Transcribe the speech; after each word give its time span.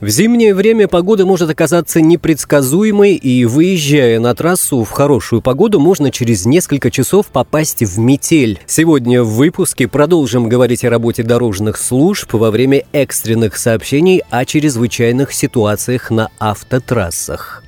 В 0.00 0.08
зимнее 0.08 0.54
время 0.54 0.88
погода 0.88 1.24
может 1.24 1.48
оказаться 1.48 2.00
непредсказуемой, 2.00 3.14
и 3.14 3.44
выезжая 3.44 4.20
на 4.20 4.34
трассу 4.34 4.82
в 4.82 4.90
хорошую 4.90 5.40
погоду, 5.40 5.80
можно 5.80 6.10
через 6.10 6.44
несколько 6.44 6.90
часов 6.90 7.26
попасть 7.28 7.82
в 7.82 7.98
метель. 7.98 8.60
Сегодня 8.66 9.22
в 9.22 9.30
выпуске 9.34 9.88
продолжим 9.88 10.48
говорить 10.48 10.84
о 10.84 10.90
работе 10.90 11.22
дорожных 11.22 11.78
служб 11.78 12.32
во 12.34 12.50
время 12.50 12.82
экстренных 12.92 13.56
сообщений 13.56 14.22
о 14.30 14.44
чрезвычайных 14.44 15.32
ситуациях 15.32 16.10
на 16.10 16.28
автотрассах. 16.38 17.63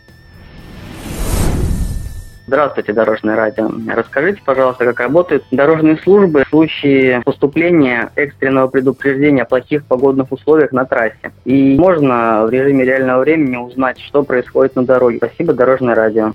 Здравствуйте, 2.47 2.93
Дорожное 2.93 3.35
радио. 3.35 3.69
Расскажите, 3.93 4.41
пожалуйста, 4.45 4.85
как 4.85 5.01
работают 5.01 5.45
дорожные 5.51 5.97
службы 5.99 6.45
в 6.45 6.49
случае 6.49 7.21
поступления 7.25 8.11
экстренного 8.15 8.69
предупреждения 8.69 9.43
о 9.43 9.47
плохих 9.47 9.85
погодных 9.85 10.31
условиях 10.31 10.71
на 10.71 10.85
трассе. 10.85 11.33
И 11.45 11.77
можно 11.77 12.45
в 12.47 12.51
режиме 12.51 12.85
реального 12.85 13.21
времени 13.21 13.57
узнать, 13.57 13.99
что 14.01 14.23
происходит 14.23 14.77
на 14.77 14.85
дороге. 14.85 15.19
Спасибо, 15.19 15.55
Дорожное 15.55 15.97
радио. 15.97 16.35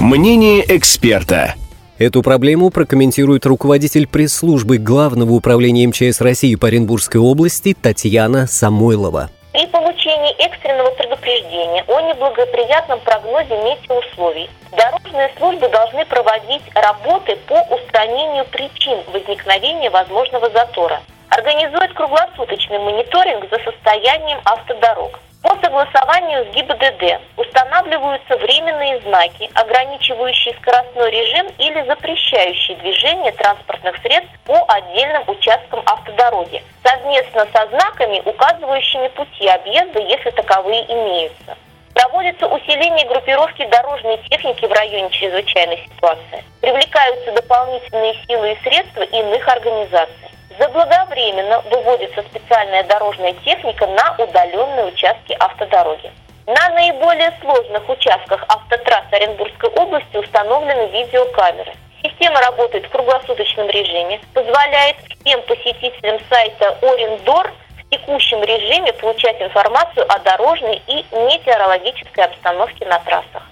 Мнение 0.00 0.62
эксперта. 0.68 1.54
Эту 1.98 2.22
проблему 2.22 2.70
прокомментирует 2.70 3.46
руководитель 3.46 4.06
пресс-службы 4.06 4.78
Главного 4.78 5.32
управления 5.32 5.86
МЧС 5.88 6.20
России 6.20 6.54
по 6.54 6.68
Оренбургской 6.68 7.20
области 7.20 7.74
Татьяна 7.80 8.46
Самойлова. 8.46 9.30
При 9.52 9.66
получении 10.06 10.36
экстренного 10.38 10.90
предупреждения 10.90 11.84
о 11.88 12.00
неблагоприятном 12.00 13.00
прогнозе 13.00 13.56
метеоусловий. 13.56 14.48
Дорожные 14.70 15.32
службы 15.36 15.68
должны 15.68 16.04
проводить 16.04 16.62
работы 16.74 17.36
по 17.48 17.60
устранению 17.74 18.44
причин 18.46 18.98
возникновения 19.12 19.90
возможного 19.90 20.48
затора, 20.50 21.00
организовать 21.30 21.92
круглосуточный 21.94 22.78
мониторинг 22.78 23.50
за 23.50 23.58
состоянием 23.58 24.38
автодорог, 24.44 25.18
по 25.46 25.56
согласованию 25.62 26.44
с 26.44 26.54
ГИБДД 26.56 27.20
устанавливаются 27.36 28.36
временные 28.36 29.00
знаки, 29.02 29.48
ограничивающие 29.54 30.52
скоростной 30.54 31.08
режим 31.12 31.46
или 31.58 31.86
запрещающие 31.86 32.76
движение 32.78 33.30
транспортных 33.30 33.96
средств 33.98 34.32
по 34.44 34.64
отдельным 34.66 35.22
участкам 35.28 35.82
автодороги, 35.86 36.64
совместно 36.82 37.46
со 37.54 37.68
знаками, 37.68 38.20
указывающими 38.24 39.06
пути 39.08 39.46
объезда, 39.46 40.00
если 40.00 40.30
таковые 40.30 40.82
имеются. 40.92 41.56
Проводится 41.94 42.48
усиление 42.48 43.06
группировки 43.06 43.66
дорожной 43.66 44.18
техники 44.28 44.66
в 44.66 44.72
районе 44.72 45.08
чрезвычайной 45.10 45.88
ситуации. 45.88 46.44
Привлекаются 46.60 47.30
дополнительные 47.32 48.14
силы 48.26 48.52
и 48.52 48.62
средства 48.64 49.02
иных 49.02 49.46
организаций. 49.46 50.35
Заблаговременно 50.58 51.60
выводится 51.70 52.22
специальная 52.22 52.82
дорожная 52.84 53.34
техника 53.44 53.86
на 53.86 54.14
удаленные 54.18 54.86
участки 54.86 55.36
автодороги. 55.38 56.10
На 56.46 56.70
наиболее 56.70 57.32
сложных 57.42 57.86
участках 57.88 58.42
автотрасс 58.48 59.04
Оренбургской 59.10 59.68
области 59.70 60.16
установлены 60.16 60.86
видеокамеры. 60.92 61.74
Система 62.02 62.40
работает 62.40 62.86
в 62.86 62.90
круглосуточном 62.90 63.68
режиме, 63.68 64.20
позволяет 64.32 64.96
всем 65.20 65.42
посетителям 65.42 66.20
сайта 66.30 66.78
Орендор 66.80 67.52
в 67.78 67.90
текущем 67.90 68.42
режиме 68.42 68.92
получать 68.94 69.40
информацию 69.42 70.06
о 70.08 70.18
дорожной 70.20 70.80
и 70.86 71.04
метеорологической 71.12 72.24
обстановке 72.24 72.86
на 72.86 72.98
трассах. 73.00 73.42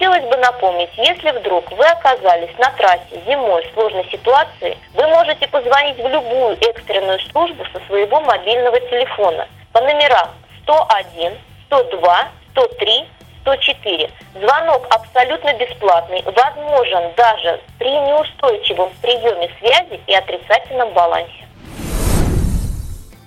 Хотелось 0.00 0.30
бы 0.30 0.36
напомнить, 0.38 0.88
если 0.96 1.30
вдруг 1.38 1.70
вы 1.72 1.84
оказались 1.84 2.56
на 2.58 2.70
трассе 2.70 3.20
зимой 3.26 3.62
в 3.66 3.74
сложной 3.74 4.08
ситуации, 4.10 4.74
вы 4.94 5.06
можете 5.08 5.46
позвонить 5.48 5.98
в 5.98 6.08
любую 6.08 6.56
экстренную 6.58 7.18
службу 7.30 7.62
со 7.70 7.86
своего 7.86 8.18
мобильного 8.22 8.80
телефона 8.80 9.46
по 9.74 9.80
номерам 9.82 10.30
101, 10.62 11.32
102, 11.66 12.28
103, 12.52 13.08
104. 13.42 14.10
Звонок 14.40 14.86
абсолютно 14.88 15.52
бесплатный, 15.52 16.22
возможен 16.22 17.02
даже 17.18 17.60
при 17.78 17.90
неустойчивом 17.90 18.88
приеме 19.02 19.50
связи 19.58 20.00
и 20.06 20.14
отрицательном 20.14 20.94
балансе. 20.94 21.44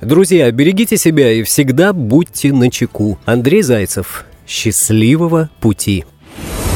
Друзья, 0.02 0.50
берегите 0.50 0.98
себя 0.98 1.34
и 1.34 1.44
всегда 1.44 1.94
будьте 1.94 2.52
начеку. 2.52 3.20
Андрей 3.28 3.62
Зайцев. 3.62 4.26
Счастливого 4.48 5.50
пути! 5.62 6.04